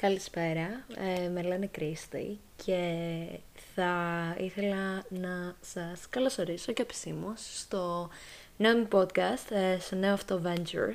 [0.00, 2.82] Καλησπέρα, ε, με λένε Κρίστη και
[3.74, 3.92] θα
[4.38, 8.08] ήθελα να σας καλωσορίσω και επισήμως στο
[8.56, 10.94] νέο μου podcast, ε, στο νέο αυτό venture.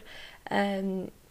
[0.49, 0.83] Ε,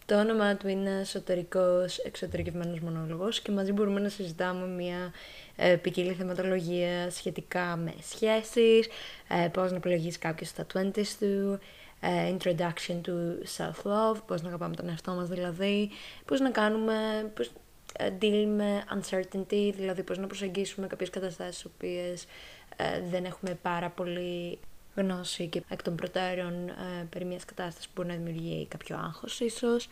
[0.07, 5.13] το όνομά του είναι εσωτερικός εξωτερικευμένος μονόλογος και μαζί μπορούμε να συζητάμε μια
[5.57, 8.89] ε, ποικίλη θεματολογία σχετικά με σχέσεις,
[9.29, 11.59] ε, πώς να επιλογίσει κάποιος στα 20s του,
[12.01, 13.15] ε, introduction to
[13.57, 15.91] self-love, πώς να αγαπάμε τον εαυτό μας δηλαδή,
[16.25, 16.95] πώς να κάνουμε,
[17.35, 17.51] πώς, ε,
[17.99, 22.27] deal με uncertainty, δηλαδή πώς να προσεγγίσουμε κάποιες καταστάσεις τις οποίες
[22.77, 24.59] ε, δεν έχουμε πάρα πολύ
[24.95, 29.41] γνώση και εκ των προτέρων ε, περί μιας κατάστασης που μπορεί να δημιουργεί κάποιο άγχος
[29.41, 29.89] ίσως,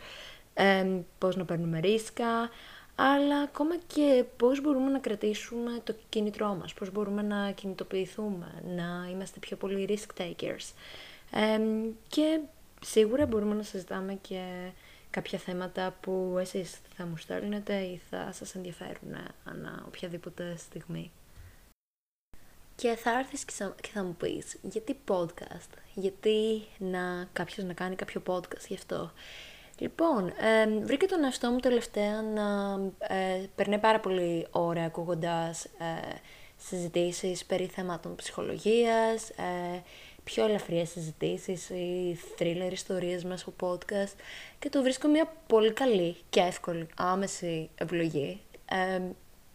[0.53, 0.85] ε,
[1.17, 2.49] πώς να παίρνουμε ρίσκα,
[2.95, 9.09] αλλά ακόμα και πώς μπορούμε να κρατήσουμε το κίνητρό μας, πώς μπορούμε να κινητοποιηθούμε, να
[9.11, 10.73] είμαστε πιο πολύ risk takers.
[11.31, 11.59] Ε,
[12.07, 12.39] και
[12.85, 14.71] σίγουρα μπορούμε να συζητάμε και
[15.13, 21.11] κάποια θέματα που εσείς θα μου στέλνετε ή θα σας ενδιαφέρουν ανά οποιαδήποτε στιγμή.
[22.75, 23.45] Και θα έρθεις
[23.81, 29.11] και θα μου πεις, γιατί podcast, γιατί να κάποιος να κάνει κάποιο podcast γι' αυτό.
[29.77, 36.15] Λοιπόν, ε, βρήκα τον εαυτό μου τελευταία να ε, περνάει πάρα πολύ ώρα ακούγοντας ε,
[36.57, 39.81] συζητήσεις περί θεμάτων ψυχολογίας, ε,
[40.23, 44.13] πιο ελαφριές συζητήσεις ή thriller ιστορίες μέσω podcast
[44.59, 48.41] και το βρίσκω μια πολύ καλή και εύκολη άμεση επιλογή.
[48.65, 49.01] Ε,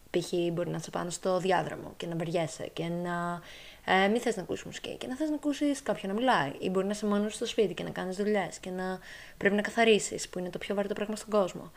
[0.09, 0.33] π.χ.
[0.53, 3.41] μπορεί να σε πάνω στο διάδρομο και να βαριέσαι και να
[3.85, 6.69] ε, μην θες να ακούσεις μουσική και να θες να ακούσεις κάποιον να μιλάει ή
[6.69, 8.99] μπορεί να είσαι μόνος στο σπίτι και να κάνεις δουλειές και να
[9.37, 11.71] πρέπει να καθαρίσεις που είναι το πιο βαρύ πράγμα στον κόσμο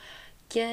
[0.52, 0.66] και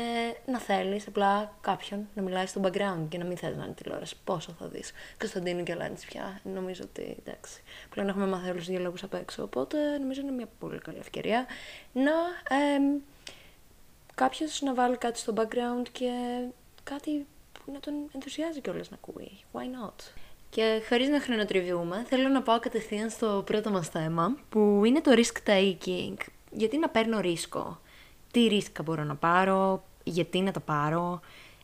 [0.46, 4.16] να θέλεις απλά κάποιον να μιλάει στο background και να μην θες να είναι τηλεόραση.
[4.24, 4.92] Πόσο θα δεις.
[5.20, 6.42] Κωνσταντίνου και Λάνης πια.
[6.44, 7.62] Νομίζω ότι εντάξει.
[7.90, 9.44] Πλέον έχουμε μάθει όλους τους διαλόγους απ' έξω.
[9.44, 11.46] Οπότε νομίζω είναι μια πολύ καλή ευκαιρία
[11.94, 12.12] να
[12.50, 13.02] ε,
[14.16, 16.12] κάποιος να βάλει κάτι στο background και
[16.84, 19.32] κάτι που να τον ενθουσιάζει κιόλας να ακούει.
[19.54, 19.96] Why not?
[20.50, 25.12] Και χωρίς να χρονοτριβιούμε, θέλω να πάω κατευθείαν στο πρώτο μας θέμα, που είναι το
[25.12, 26.16] risk taking.
[26.52, 27.80] Γιατί να παίρνω ρίσκο
[28.32, 31.20] τι ρίσκα μπορώ να πάρω, γιατί να τα πάρω,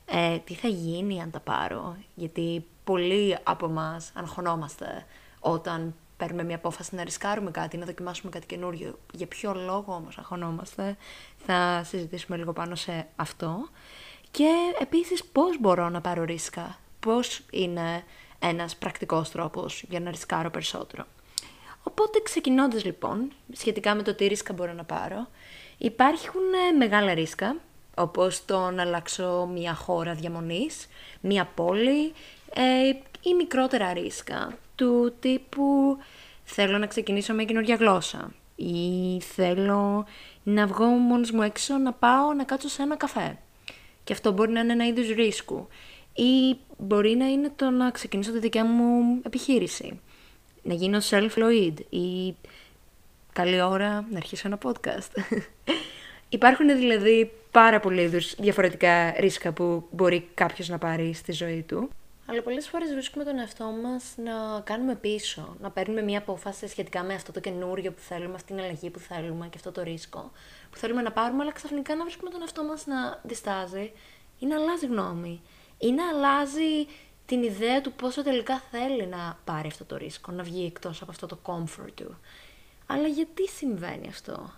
[0.05, 1.95] ε, τι θα γίνει αν τα πάρω.
[2.15, 5.05] Γιατί πολλοί από εμάς αγχωνόμαστε
[5.39, 8.99] όταν παίρνουμε μια απόφαση να ρισκάρουμε κάτι, να δοκιμάσουμε κάτι καινούριο.
[9.13, 10.97] Για ποιο λόγο όμως αγχωνόμαστε,
[11.45, 13.69] θα συζητήσουμε λίγο πάνω σε αυτό.
[14.31, 14.49] Και
[14.79, 18.03] επίσης πώς μπορώ να πάρω ρίσκα, πώς είναι
[18.39, 21.05] ένας πρακτικός τρόπος για να ρισκάρω περισσότερο.
[21.83, 25.27] Οπότε ξεκινώντας λοιπόν, σχετικά με το τι ρίσκα μπορώ να πάρω,
[25.77, 27.55] Υπάρχουν ε, μεγάλα ρίσκα,
[27.95, 30.87] όπως το να αλλάξω μια χώρα διαμονής,
[31.21, 32.13] μια πόλη
[32.53, 32.87] ε,
[33.21, 35.97] ή μικρότερα ρίσκα του τύπου
[36.43, 40.05] θέλω να ξεκινήσω με καινούργια γλώσσα ή θέλω
[40.43, 43.37] να βγω μόνος μου έξω να πάω να κάτσω σε ένα καφέ.
[44.03, 45.67] Και αυτό μπορεί να είναι ένα είδους ρίσκου.
[46.13, 49.99] Ή μπορεί να είναι το να ξεκινήσω τη δικιά μου επιχείρηση.
[50.61, 52.35] Να γίνω self-employed ή
[53.35, 55.39] καλή ώρα να αρχίσω ένα podcast.
[56.29, 61.89] Υπάρχουν δηλαδή πάρα πολλοί είδους διαφορετικά ρίσκα που μπορεί κάποιος να πάρει στη ζωή του.
[62.25, 67.03] Αλλά πολλές φορές βρίσκουμε τον εαυτό μας να κάνουμε πίσω, να παίρνουμε μια απόφαση σχετικά
[67.03, 70.31] με αυτό το καινούριο που θέλουμε, αυτή την αλλαγή που θέλουμε και αυτό το ρίσκο
[70.71, 73.91] που θέλουμε να πάρουμε, αλλά ξαφνικά να βρίσκουμε τον εαυτό μας να διστάζει
[74.39, 75.41] ή να αλλάζει γνώμη
[75.77, 76.87] ή να αλλάζει
[77.25, 81.11] την ιδέα του πόσο τελικά θέλει να πάρει αυτό το ρίσκο, να βγει εκτός από
[81.11, 82.17] αυτό το comfort του.
[82.85, 84.53] Αλλά γιατί συμβαίνει αυτό;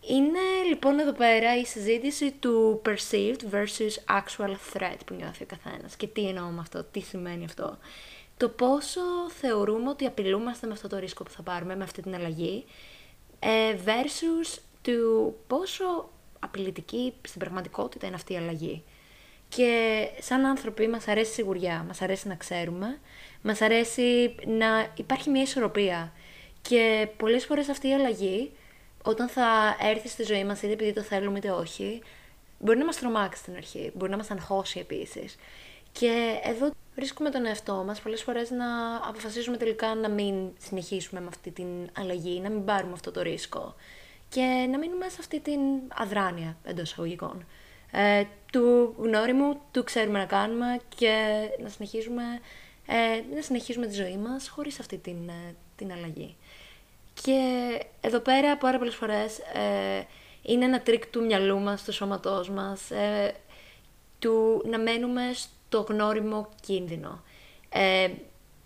[0.00, 0.38] Είναι
[0.68, 5.96] λοιπόν εδώ πέρα η συζήτηση του perceived versus actual threat που νιώθει ο καθένας.
[5.96, 7.78] Και τι εννοώ με αυτό, τι σημαίνει αυτό;
[8.36, 9.00] Το πόσο
[9.40, 12.64] θεωρούμε ότι απειλούμαστε με αυτό το ρίσκο που θα πάρουμε, με αυτή την αλλαγή,
[13.38, 18.82] ε, versus του πόσο απειλητική στην πραγματικότητα είναι αυτή η αλλαγή.
[19.48, 23.00] Και σαν άνθρωποι μας αρέσει η σιγουριά, μας αρέσει να ξέρουμε,
[23.42, 26.12] μας αρέσει να υπάρχει μια ισορροπία
[26.62, 28.52] και πολλές φορές αυτή η αλλαγή,
[29.02, 32.02] όταν θα έρθει στη ζωή μας, είτε επειδή το θέλουμε είτε όχι,
[32.58, 35.36] μπορεί να μας τρομάξει στην αρχή, μπορεί να μας αγχώσει επίσης.
[35.92, 41.26] Και εδώ βρίσκουμε τον εαυτό μας πολλές φορές να αποφασίσουμε τελικά να μην συνεχίσουμε με
[41.28, 41.66] αυτή την
[41.98, 43.74] αλλαγή, να μην πάρουμε αυτό το ρίσκο
[44.28, 47.46] και να μείνουμε σε αυτή την αδράνεια εντός εισαγωγικών.
[47.92, 51.14] Ε, του γνώριμου, του ξέρουμε να κάνουμε και
[51.62, 52.22] να συνεχίζουμε,
[52.86, 56.36] ε, να συνεχίζουμε τη ζωή μας χωρίς αυτή την, ε, την αλλαγή.
[57.22, 60.06] Και εδώ πέρα πάρα πολλές φορές ε,
[60.42, 63.34] είναι ένα τρικ του μυαλού μας, του σώματός μας, ε,
[64.18, 67.22] του να μένουμε στο γνώριμο κίνδυνο.
[67.68, 68.08] Ε,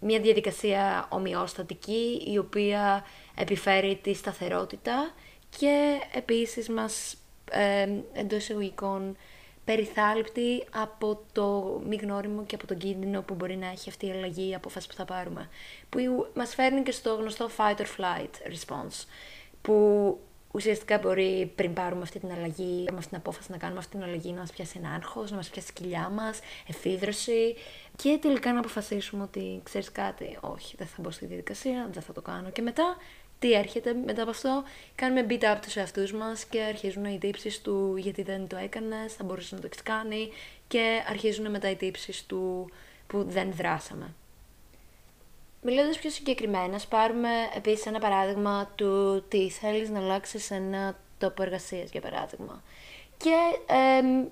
[0.00, 3.04] μια διαδικασία ομοιόστατική η οποία
[3.34, 5.14] επιφέρει τη σταθερότητα
[5.58, 7.16] και επίσης μας
[7.50, 9.16] ε, εντός εισαγωγικών
[9.64, 14.11] περιθάλπτη από το μη γνώριμο και από τον κίνδυνο που μπορεί να έχει αυτή η
[14.11, 15.49] αλλαγή, η απόφαση που θα πάρουμε.
[15.88, 19.06] Που μας φέρνει και στο γνωστό fight or flight response,
[19.62, 20.19] που
[20.55, 24.02] ουσιαστικά μπορεί πριν πάρουμε αυτή την αλλαγή, με αυτή την απόφαση να κάνουμε αυτή την
[24.05, 27.55] αλλαγή, να μας πιάσει ένα άγχος, να μας πιάσει κοιλιά μας, εφίδρωση
[27.96, 32.12] και τελικά να αποφασίσουμε ότι ξέρεις κάτι, όχι, δεν θα μπω στη διαδικασία, δεν θα
[32.12, 32.96] το κάνω και μετά
[33.38, 34.64] τι έρχεται μετά από αυτό,
[34.94, 39.14] κάνουμε beat up τους εαυτούς μας και αρχίζουν οι τύψεις του γιατί δεν το έκανες,
[39.14, 40.32] θα μπορούσες να το έχεις κάνει
[40.69, 42.70] και αρχίζουν μετά οι τύψεις του
[43.06, 44.14] που δεν δράσαμε.
[45.62, 51.90] Μιλώντας πιο συγκεκριμένα, πάρουμε επίσης ένα παράδειγμα του τι θέλεις να αλλάξεις ένα τόπο εργασίας,
[51.90, 52.62] για παράδειγμα.
[53.16, 53.34] Και
[53.66, 54.28] ε,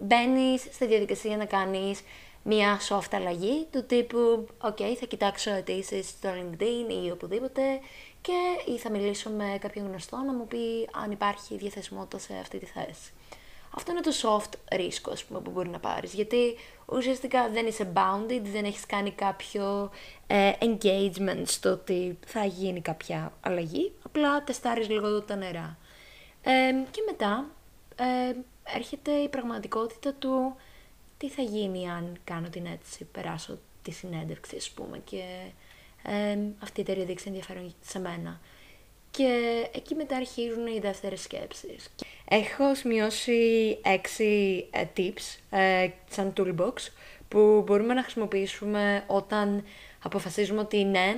[0.00, 2.00] μπαίνεις στη διαδικασία να κάνεις
[2.42, 7.62] μια soft αλλαγή του τύπου «ΟΚ, θα κοιτάξω αιτήσεις στο LinkedIn ή οπουδήποτε
[8.24, 12.58] και ή θα μιλήσω με κάποιον γνωστό να μου πει αν υπάρχει διαθεσιμότητα σε αυτή
[12.58, 13.12] τη θέση.
[13.76, 16.56] Αυτό είναι το soft ρίσκο, ας πούμε, που μπορεί να πάρεις, γιατί
[16.86, 19.90] ουσιαστικά δεν είσαι bounded, δεν έχεις κάνει κάποιο
[20.26, 25.78] ε, engagement στο ότι θα γίνει κάποια αλλαγή, απλά τεστάρεις λίγο τα νερά.
[26.42, 26.50] Ε,
[26.90, 27.46] και μετά
[27.96, 28.34] ε,
[28.76, 30.56] έρχεται η πραγματικότητα του
[31.18, 35.22] τι θα γίνει αν κάνω την αίτηση, περάσω τη συνέντευξη, ας πούμε, και
[36.06, 38.40] ε, αυτή η εταιρεία δείξει ενδιαφέρον σε μένα.
[39.10, 41.90] Και εκεί μετά αρχίζουν οι δεύτερες σκέψεις.
[42.28, 46.72] Έχω σημειώσει έξι ε, tips, ε, σαν toolbox,
[47.28, 49.64] που μπορούμε να χρησιμοποιήσουμε όταν
[50.02, 51.16] αποφασίζουμε ότι ναι,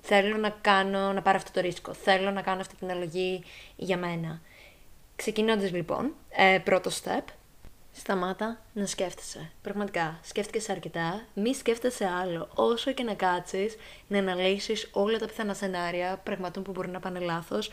[0.00, 3.44] θέλω να κάνω, να πάρω αυτό το ρίσκο, θέλω να κάνω αυτή την αλλαγή
[3.76, 4.40] για μένα.
[5.16, 7.24] Ξεκινώντας λοιπόν, ε, πρώτο step,
[7.92, 9.50] Σταμάτα να σκέφτεσαι.
[9.62, 12.48] Πραγματικά, σκέφτηκεσαι αρκετά, μη σκέφτεσαι άλλο.
[12.54, 13.76] Όσο και να κάτσεις,
[14.08, 17.70] να αναλύσεις όλα τα πιθανά σενάρια πραγματών που μπορεί να πάνε λάθος.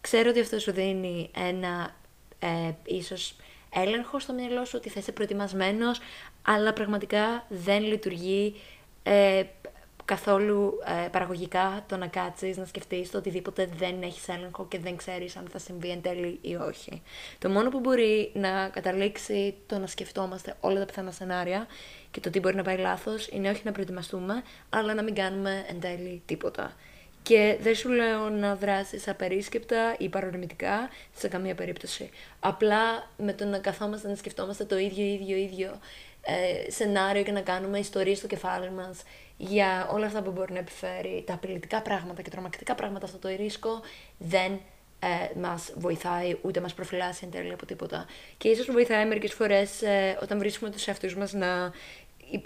[0.00, 1.94] Ξέρω ότι αυτό σου δίνει ένα
[2.38, 3.36] ε, ίσως
[3.74, 6.00] έλεγχο στο μυαλό σου, ότι θα είσαι προετοιμασμένος,
[6.42, 8.54] αλλά πραγματικά δεν λειτουργεί
[9.02, 9.42] ε,
[10.12, 14.96] καθόλου ε, παραγωγικά το να κάτσεις να σκεφτείς το οτιδήποτε δεν έχεις έλεγχο και δεν
[14.96, 17.02] ξέρεις αν θα συμβεί εν τέλει ή όχι.
[17.38, 21.66] Το μόνο που μπορεί να καταλήξει το να σκεφτόμαστε όλα τα πιθανά σενάρια
[22.10, 25.64] και το τι μπορεί να πάει λάθος είναι όχι να προετοιμαστούμε, αλλά να μην κάνουμε
[25.68, 26.76] εν τέλει τίποτα.
[27.22, 32.10] Και δεν σου λέω να δράσεις απερίσκεπτα ή παρορμητικά σε καμία περίπτωση.
[32.40, 35.78] Απλά με το να καθόμαστε να σκεφτόμαστε το ίδιο, ίδιο, ίδιο
[36.22, 39.02] ε, σενάριο και να κάνουμε ιστορίες στο κεφάλι μας
[39.36, 43.28] για όλα αυτά που μπορεί να επιφέρει τα απειλητικά πράγματα και τρομακτικά πράγματα αυτό το
[43.36, 43.80] ρίσκο
[44.18, 44.60] δεν
[44.98, 48.06] ε, μας βοηθάει ούτε μας προφυλάσσει εν τέλει από τίποτα.
[48.36, 51.72] Και ίσως βοηθάει μερικές φορές ε, όταν βρίσκουμε τους εαυτούς μας να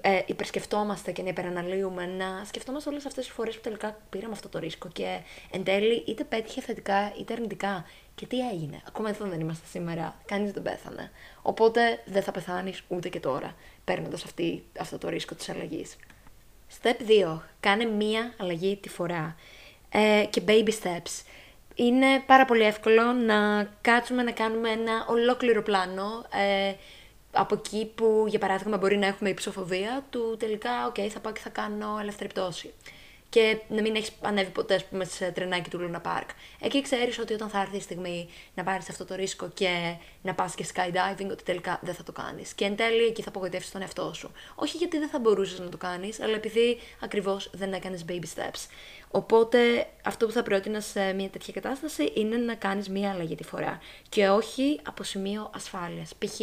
[0.01, 4.49] ε, υπερσκεφτόμαστε και να υπεραναλύουμε, να σκεφτόμαστε όλες αυτές τις φορές που τελικά πήραμε αυτό
[4.49, 5.19] το ρίσκο και
[5.51, 7.85] εν τέλει είτε πέτυχε θετικά είτε αρνητικά.
[8.17, 11.11] Και τι έγινε, ακόμα εδώ δεν είμαστε σήμερα, κανείς δεν πέθανε.
[11.43, 13.55] Οπότε δεν θα πεθάνεις ούτε και τώρα,
[13.85, 14.25] παίρνοντας
[14.79, 15.97] αυτό το ρίσκο της αλλαγής.
[16.83, 17.41] Step 2.
[17.61, 19.37] Κάνε μία αλλαγή τη φορά.
[19.89, 21.25] Ε, και baby steps.
[21.75, 26.75] Είναι πάρα πολύ εύκολο να κάτσουμε να κάνουμε ένα ολόκληρο πλάνο ε,
[27.33, 31.41] από εκεί που, για παράδειγμα, μπορεί να έχουμε υψοφοβία του τελικά, οκ, θα πάω και
[31.41, 32.75] θα κάνω ελεύθερη πτώση
[33.29, 36.27] και να μην έχεις ανέβει ποτέ ας πούμε, σε τρενάκι του λούνα παρκ.
[36.61, 40.35] Εκεί ξέρεις ότι όταν θα έρθει η στιγμή να πάρεις αυτό το ρίσκο και να
[40.35, 42.53] πας και skydiving, ότι τελικά δεν θα το κάνεις.
[42.53, 44.33] Και εν τέλει εκεί θα απογοητεύσεις τον εαυτό σου.
[44.55, 48.67] Όχι γιατί δεν θα μπορούσες να το κάνεις, αλλά επειδή ακριβώς δεν έκανες baby steps.
[49.11, 53.45] Οπότε αυτό που θα πρότεινα σε μια τέτοια κατάσταση είναι να κάνεις μία αλλαγή τη
[53.45, 53.81] φορά.
[54.09, 56.13] Και όχι από σημείο ασφάλειας.
[56.19, 56.41] Π.χ.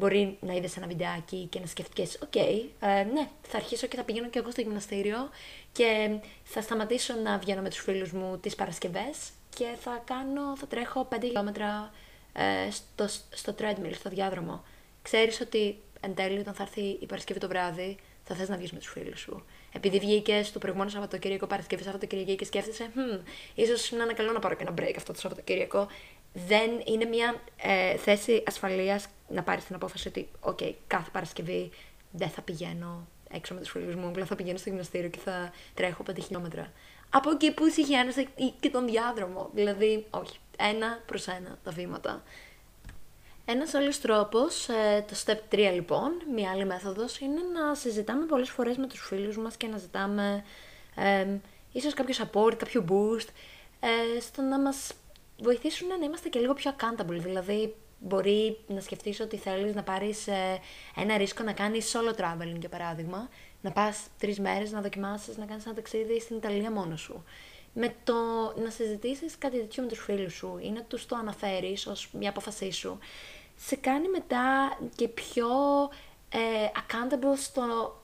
[0.00, 3.96] Μπορεί να είδες ένα βιντεάκι και να σκεφτείς, OK, okay, ε, ναι, θα αρχίσω και
[3.96, 5.28] θα πηγαίνω και εγώ στο γυμναστήριο
[5.72, 10.66] και θα σταματήσω να βγαίνω με τους φίλους μου τις Παρασκευές και θα κάνω, θα
[10.66, 11.92] τρέχω 5 χιλιόμετρα
[12.32, 14.64] ε, στο, στο treadmill, στο διάδρομο.
[15.02, 18.72] Ξέρεις ότι εν τέλει όταν θα έρθει η Παρασκευή το βράδυ θα θες να βγεις
[18.72, 19.44] με τους φίλους σου.
[19.72, 23.20] Επειδή βγήκε το προηγούμενο Σαββατοκύριακο, Παρασκευή, Σαββατοκύριακο και σκέφτεσαι, hm,
[23.54, 25.86] ίσως να είναι καλό να πάρω και ένα break αυτό το Σαββατοκύριακο
[26.32, 31.70] δεν είναι μια ε, θέση ασφαλείας να πάρεις την απόφαση ότι okay, κάθε Παρασκευή
[32.10, 35.52] δεν θα πηγαίνω έξω με τους φίλους μου, απλά θα πηγαίνω στο γυμναστήριο και θα
[35.74, 36.72] τρέχω 5 χιλιόμετρα.
[37.10, 38.26] Από εκεί που συγχαίρεσαι
[38.60, 39.50] και τον διάδρομο.
[39.52, 40.38] Δηλαδή, όχι.
[40.56, 42.22] Ένα προς ένα τα βήματα.
[43.44, 48.50] Ένας άλλος τρόπος, ε, το step 3 λοιπόν, μια άλλη μέθοδος, είναι να συζητάμε πολλές
[48.50, 50.44] φορές με τους φίλους μας και να ζητάμε
[50.94, 51.26] ε,
[51.72, 53.28] ίσως κάποιος support, κάποιο boost,
[53.80, 54.92] ε, στο να μας
[55.38, 57.18] βοηθήσουν να είμαστε και λίγο πιο accountable.
[57.18, 60.60] Δηλαδή, μπορεί να σκεφτείς ότι θέλεις να πάρεις ε,
[60.96, 63.28] ένα ρίσκο να κάνεις solo traveling, για παράδειγμα.
[63.60, 67.24] Να πας τρεις μέρες να δοκιμάσεις να κάνεις ένα ταξίδι στην Ιταλία μόνος σου.
[67.72, 68.14] Με το
[68.56, 72.30] να συζητήσεις κάτι τέτοιο με τους φίλους σου ή να τους το αναφέρεις ως μια
[72.30, 72.98] απόφασή σου,
[73.56, 75.48] σε κάνει μετά και πιο
[76.30, 76.38] ε,
[76.74, 77.94] accountable στο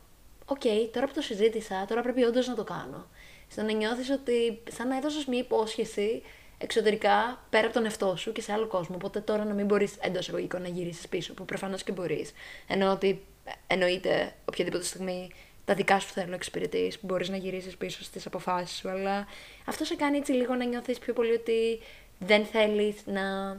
[0.44, 0.62] «OK,
[0.92, 3.06] τώρα που το συζήτησα, τώρα πρέπει όντως να το κάνω».
[3.50, 6.22] Στο να νιώθεις ότι σαν να έδωσες μια υπόσχεση
[6.58, 8.94] εξωτερικά πέρα από τον εαυτό σου και σε άλλο κόσμο.
[8.96, 12.32] Οπότε τώρα να μην μπορείς εντός εγωγικών να γυρίσεις πίσω, που προφανώς και μπορείς.
[12.66, 13.24] Ενώ ότι
[13.66, 15.30] εννοείται οποιαδήποτε στιγμή
[15.64, 19.26] τα δικά σου θέλουν να εξυπηρετείς, μπορείς να γυρίσεις πίσω στις αποφάσεις σου, αλλά
[19.64, 21.80] αυτό σε κάνει έτσι λίγο να νιώθεις πιο πολύ ότι
[22.18, 23.56] δεν θέλεις να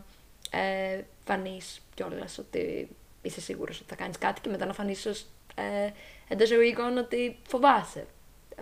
[0.52, 2.90] ε, φανείς κιόλας ότι
[3.22, 5.92] είσαι σίγουρος ότι θα κάνεις κάτι και μετά να φανείς ε,
[6.28, 8.06] εντός εγωγικών ότι φοβάσαι.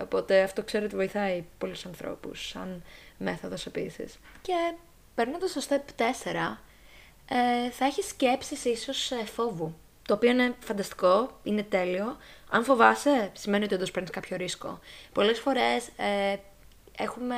[0.01, 2.83] Οπότε αυτό ξέρω ότι βοηθάει πολλούς ανθρώπους σαν
[3.17, 4.05] μέθοδος επίση.
[4.41, 4.53] Και
[5.15, 6.57] παίρνοντα το step 4,
[7.29, 9.75] ε, θα έχεις σκέψεις ίσως ε, φόβου.
[10.07, 12.17] Το οποίο είναι φανταστικό, είναι τέλειο.
[12.49, 14.79] Αν φοβάσαι, σημαίνει ότι όντως παίρνεις κάποιο ρίσκο.
[15.13, 16.35] Πολλές φορές ε,
[16.97, 17.35] έχουμε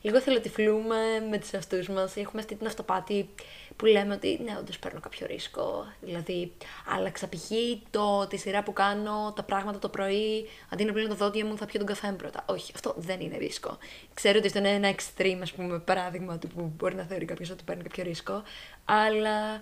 [0.00, 0.96] λίγο θελοτυφλούμε
[1.30, 3.28] με τους εαυτούς μας, έχουμε αυτή την αυτοπάτη
[3.78, 5.86] που λέμε ότι ναι, όντως παίρνω κάποιο ρίσκο.
[6.00, 6.52] Δηλαδή,
[6.96, 7.50] άλλαξα π.χ.
[7.90, 11.56] το, τη σειρά που κάνω, τα πράγματα το πρωί, αντί να πλύνω το δόντια μου,
[11.56, 12.44] θα πιω τον καφέ μου πρώτα.
[12.48, 13.78] Όχι, αυτό δεν είναι ρίσκο.
[14.14, 17.50] Ξέρω ότι αυτό είναι ένα extreme, ας πούμε, παράδειγμα του που μπορεί να θεωρεί κάποιος
[17.50, 18.42] ότι παίρνει κάποιο ρίσκο.
[18.84, 19.60] Αλλά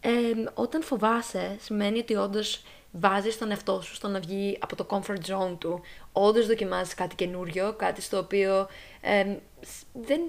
[0.00, 0.10] ε,
[0.54, 5.30] όταν φοβάσαι, σημαίνει ότι όντως βάζεις τον εαυτό σου στο να βγει από το comfort
[5.32, 5.80] zone του.
[6.12, 8.68] Όντως δοκιμάζεις κάτι καινούριο, κάτι στο οποίο
[9.00, 9.36] ε,
[9.92, 10.20] δεν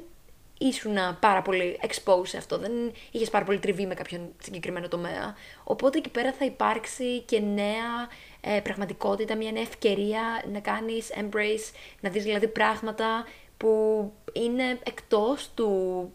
[0.62, 2.72] ήσουν πάρα πολύ exposed σε αυτό, δεν
[3.12, 5.36] είχες πάρα πολύ τριβή με κάποιον συγκεκριμένο τομέα.
[5.64, 8.08] Οπότε εκεί πέρα θα υπάρξει και νέα
[8.42, 15.50] ε, πραγματικότητα, μια νέα ευκαιρία να κάνεις embrace, να δεις δηλαδή πράγματα που είναι εκτός
[15.54, 16.12] του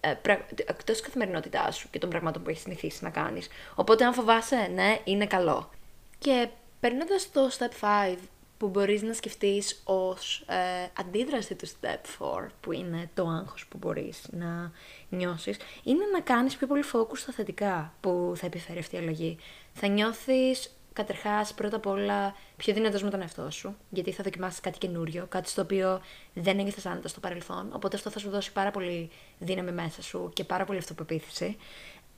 [0.00, 0.10] ε,
[0.56, 3.48] εκτός της καθημερινότητάς σου και των πραγμάτων που έχεις συνηθίσει να κάνεις.
[3.74, 5.70] Οπότε αν φοβάσαι, ναι, είναι καλό.
[6.18, 6.48] Και
[6.80, 8.16] περνώντας το step 5,
[8.60, 13.78] που μπορείς να σκεφτείς ως ε, αντίδραση του step 4, που είναι το άγχος που
[13.78, 14.72] μπορείς να
[15.08, 19.38] νιώσεις, είναι να κάνεις πιο πολύ focus στα θετικά που θα επιφέρει αυτή η αλλαγή.
[19.72, 24.60] Θα νιώθεις καταρχάς πρώτα απ' όλα πιο δυνατός με τον εαυτό σου, γιατί θα δοκιμάσεις
[24.60, 26.00] κάτι καινούριο, κάτι στο οποίο
[26.34, 27.70] δεν ένιωθες άνετα στο παρελθόν.
[27.72, 31.56] Οπότε αυτό θα σου δώσει πάρα πολύ δύναμη μέσα σου και πάρα πολύ αυτοπεποίθηση.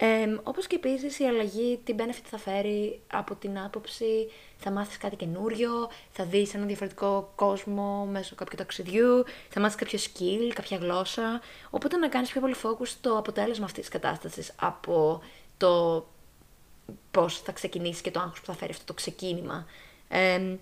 [0.04, 4.96] Ε, όπως και επίσης η αλλαγή, την benefit θα φέρει από την άποψη θα μάθεις
[4.96, 10.76] κάτι καινούριο, θα δεις έναν διαφορετικό κόσμο μέσω κάποιου ταξιδιού, θα μάθεις κάποιο skill, κάποια
[10.76, 11.40] γλώσσα,
[11.70, 15.22] οπότε να κάνεις πιο πολύ focus στο αποτέλεσμα αυτής της κατάστασης από
[15.56, 16.06] το
[17.10, 19.66] πώς θα ξεκινήσεις και το άγχος που θα φέρει αυτό το ξεκίνημα.
[20.08, 20.56] Ε,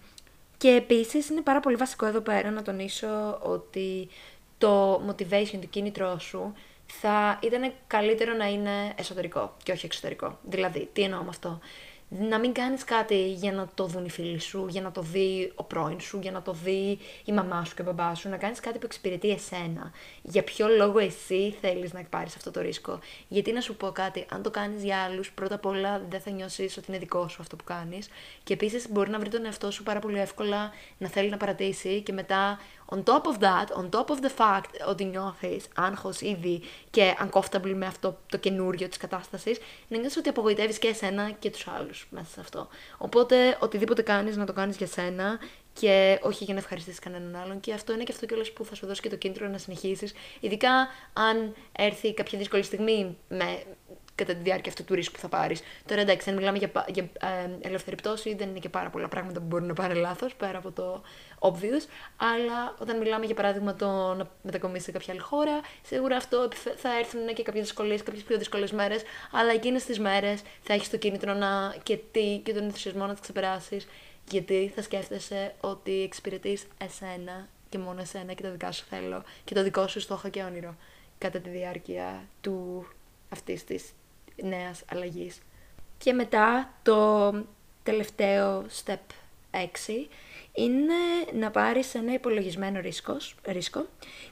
[0.56, 4.08] και επίσης είναι πάρα πολύ βασικό εδώ πέρα να τονίσω ότι
[4.58, 6.54] το motivation, το κίνητρό σου
[7.00, 10.38] θα ήταν καλύτερο να είναι εσωτερικό και όχι εξωτερικό.
[10.42, 11.58] Δηλαδή, τι εννοώ με αυτό;
[12.12, 15.52] Να μην κάνεις κάτι για να το δουν οι φίλοι σου, για να το δει
[15.54, 18.28] ο πρώην σου, για να το δει η μαμά σου και ο μπαμπάς σου.
[18.28, 19.92] Να κάνεις κάτι που εξυπηρετεί εσένα.
[20.22, 24.26] Για ποιο λόγο εσύ θέλεις να πάρεις αυτό το ρίσκο; Γιατί να σου πω κάτι,
[24.30, 27.38] αν το κάνεις για άλλους, πρώτα απ' όλα δεν θα νιώσεις ότι είναι δικό σου
[27.40, 28.08] αυτό που κάνεις.
[28.42, 32.00] Και επίσης μπορεί να βρει τον εαυτό σου πάρα πολύ εύκολα να θέλει να παρατήσει
[32.00, 32.58] και μετά
[32.94, 37.72] On top of that, on top of the fact ότι νιώθεις άγχος ήδη και uncomfortable
[37.74, 42.06] με αυτό το καινούριο της κατάστασης, να νιώθεις ότι απογοητεύεις και εσένα και τους άλλους
[42.10, 42.68] μέσα σε αυτό.
[42.98, 45.38] Οπότε, οτιδήποτε κάνεις, να το κάνεις για σένα
[45.72, 47.60] και όχι για να ευχαριστήσεις κανέναν άλλον.
[47.60, 50.12] Και αυτό είναι και αυτό κιόλας που θα σου δώσει και το κίνητρο να συνεχίσεις.
[50.40, 53.62] Ειδικά αν έρθει κάποια δύσκολη στιγμή με,
[54.14, 55.62] κατά τη διάρκεια αυτού του ρίσκου που θα πάρεις.
[55.86, 59.40] Τώρα εντάξει, αν μιλάμε για, για ε, ελεύθερη πτώση, δεν είναι και πάρα πολλά πράγματα
[59.40, 61.02] που μπορούν να πάνε λάθος πέρα από το
[61.38, 61.84] obvious.
[62.16, 66.98] Αλλά όταν μιλάμε για παράδειγμα το να μετακομίσει σε κάποια άλλη χώρα, σίγουρα αυτό θα
[66.98, 69.02] έρθουν και κάποιες δυσκολίες, κάποιες πιο δύσκολες μέρες.
[69.32, 73.12] Αλλά εκείνες τις μέρες θα έχεις το κίνητρο να, και, τι, και τον ενθουσιασμό να
[73.12, 73.86] τις ξεπεράσεις.
[74.30, 79.54] Γιατί θα σκέφτεσαι ότι εξυπηρετείς εσένα και μόνο εσένα και τα δικά σου θέλω και
[79.54, 80.74] το δικό σου στόχο και όνειρο
[81.18, 82.86] κατά τη διάρκεια του
[83.28, 83.92] αυτής της
[84.42, 85.38] νέας αλλαγής.
[85.98, 87.32] Και μετά το
[87.82, 88.98] τελευταίο step
[89.50, 90.08] 6
[90.52, 90.94] είναι
[91.32, 93.86] να πάρεις ένα υπολογισμένο ρίσκος, ρίσκο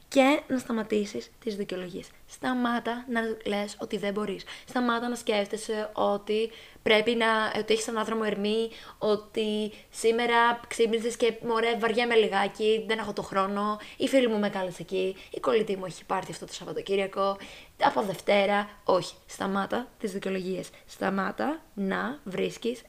[0.08, 2.06] και να σταματήσεις τις δικαιολογίες.
[2.26, 4.44] Σταμάτα να λες ότι δεν μπορείς.
[4.68, 6.50] Σταμάτα να σκέφτεσαι ότι
[6.82, 7.26] πρέπει να,
[7.58, 13.22] ότι έχεις έναν άδρομο ερμή, ότι σήμερα ξύπνησες και μωρέ βαριέμαι λιγάκι, δεν έχω το
[13.22, 17.36] χρόνο, η φίλη μου με κάλεσε εκεί, η κολλητή μου έχει πάρει αυτό το Σαββατοκύριακο,
[17.82, 19.14] από Δευτέρα, όχι.
[19.26, 20.70] Σταμάτα τις δικαιολογίες.
[20.86, 22.82] Σταμάτα να βρίσκεις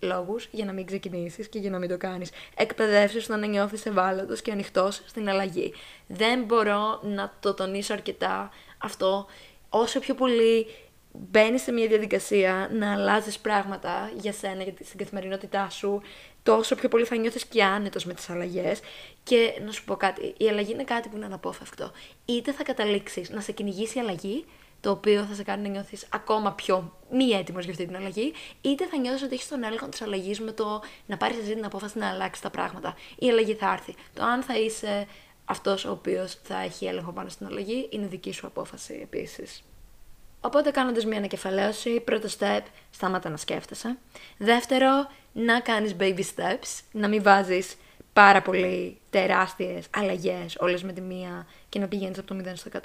[0.00, 2.30] λόγους για να μην ξεκινήσεις και για να μην το κάνεις.
[2.56, 5.74] Εκπαιδεύσεις να νιώθεις ευάλωτος και ανοιχτός στην αλλαγή.
[6.06, 9.26] Δεν μπορώ να το τονίσω αρκετά αυτό.
[9.68, 10.66] Όσο πιο πολύ
[11.12, 16.02] μπαίνεις σε μια διαδικασία να αλλάζεις πράγματα για σένα, για την καθημερινότητά σου,
[16.42, 18.80] τόσο πιο πολύ θα νιώθεις και άνετος με τις αλλαγές.
[19.22, 21.90] Και να σου πω κάτι, η αλλαγή είναι κάτι που είναι αναπόφευκτο.
[22.24, 24.44] Είτε θα καταλήξεις να σε κυνηγήσει η αλλαγή,
[24.80, 28.32] το οποίο θα σε κάνει να νιώθεις ακόμα πιο μη έτοιμος για αυτή την αλλαγή,
[28.60, 31.64] είτε θα νιώθεις ότι έχεις τον έλεγχο της αλλαγής με το να πάρεις εσύ την
[31.64, 32.94] απόφαση να αλλάξεις τα πράγματα.
[33.18, 33.94] Η αλλαγή θα έρθει.
[34.14, 35.06] Το αν θα είσαι
[35.44, 39.62] αυτός ο οποίος θα έχει έλεγχο πάνω στην αλλαγή είναι δική σου απόφαση επίσης.
[40.40, 43.98] Οπότε κάνοντας μια ανακεφαλαίωση, πρώτο step, στάματα να σκέφτεσαι.
[44.38, 47.76] Δεύτερο, να κάνεις baby steps, να μην βάζεις
[48.12, 52.68] πάρα πολύ τεράστιες αλλαγές όλες με τη μία και να πηγαίνεις από το 0 στο
[52.68, 52.78] 100.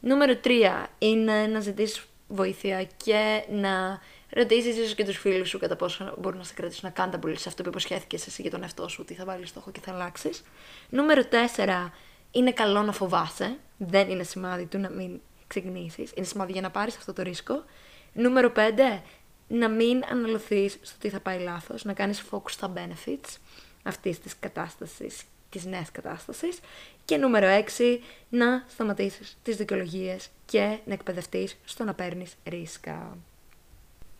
[0.00, 4.00] Νούμερο 3 είναι να ζητήσει βοήθεια και να
[4.30, 7.62] ρωτήσεις ίσως και τους φίλους σου κατά πόσο μπορούν να σε κρατήσουν accountable σε αυτό
[7.62, 10.42] που υποσχέθηκες εσύ για τον εαυτό σου, ότι θα βάλεις στόχο και θα αλλάξεις.
[10.88, 11.22] Νούμερο
[11.56, 11.90] 4
[12.30, 13.56] είναι καλό να φοβάσαι.
[13.76, 16.12] Δεν είναι σημάδι του να μην ξεκινήσεις.
[16.14, 17.64] Είναι σημάδι για να πάρεις αυτό το ρίσκο.
[18.12, 19.02] Νούμερο 5
[19.48, 23.36] να μην αναλωθείς στο τι θα πάει λάθος, να κάνεις focus στα benefits
[23.82, 26.58] αυτής της κατάστασης, της νέας κατάστασης.
[27.04, 33.16] Και νούμερο 6, να σταματήσεις τις δικαιολογίες και να εκπαιδευτείς στο να παίρνεις ρίσκα.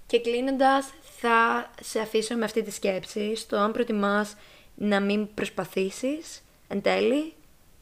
[0.06, 4.36] Και κλείνοντας, θα σε αφήσω με αυτή τη σκέψη στο αν προτιμάς
[4.74, 7.32] να μην προσπαθήσεις εν τέλει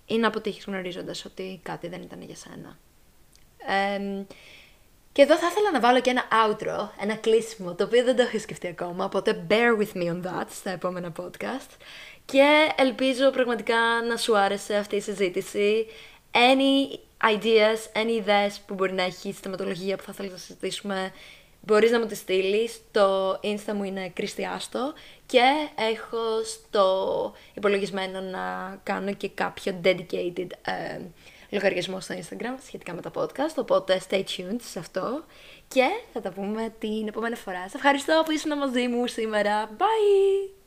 [0.06, 2.78] ή να αποτύχεις γνωρίζοντας ότι κάτι δεν ήταν για σένα.
[5.12, 8.22] και εδώ θα ήθελα να βάλω και ένα outro, ένα κλείσιμο, το οποίο δεν το
[8.22, 11.70] έχω σκεφτεί ακόμα, οπότε bear with me on that στα επόμενα podcast.
[12.26, 13.76] Και ελπίζω πραγματικά
[14.08, 15.86] να σου άρεσε αυτή η συζήτηση.
[16.32, 16.98] Any
[17.34, 19.48] ideas, any ιδέες που μπορεί να έχει στη
[19.96, 21.12] που θα θέλεις να συζητήσουμε,
[21.60, 22.80] μπορείς να μου τις στείλεις.
[22.90, 24.92] Το insta μου είναι Κριστιάστο
[25.26, 25.42] και
[25.90, 31.00] έχω στο υπολογισμένο να κάνω και κάποιο dedicated ε,
[31.50, 35.24] λογαριασμό στο Instagram σχετικά με τα podcast, οπότε stay tuned σε αυτό
[35.68, 37.68] και θα τα πούμε την επόμενη φορά.
[37.68, 39.70] Σε ευχαριστώ που ήσουν μαζί μου σήμερα.
[39.78, 40.65] Bye!